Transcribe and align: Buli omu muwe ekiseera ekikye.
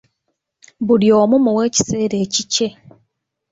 Buli 0.85 1.07
omu 1.21 1.35
muwe 1.45 1.61
ekiseera 1.69 2.15
ekikye. 2.25 2.67